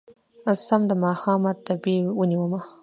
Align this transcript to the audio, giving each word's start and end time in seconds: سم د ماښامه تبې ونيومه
سم 0.65 0.81
د 0.89 0.91
ماښامه 1.03 1.51
تبې 1.65 1.95
ونيومه 2.17 2.59